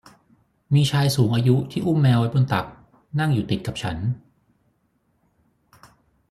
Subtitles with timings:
[0.73, 2.65] มีชายสูงอายุที่อุ้มแมวไว้บนตัก
[3.19, 3.97] นั่งอยู่ติดกับฉัน